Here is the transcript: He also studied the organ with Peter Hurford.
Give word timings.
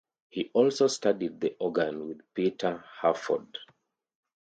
He 0.29 0.49
also 0.55 0.87
studied 0.87 1.39
the 1.39 1.55
organ 1.59 2.07
with 2.07 2.21
Peter 2.33 2.83
Hurford. 3.03 3.55